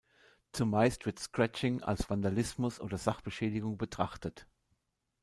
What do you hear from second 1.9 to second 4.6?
Vandalismus oder Sachbeschädigung betrachtet.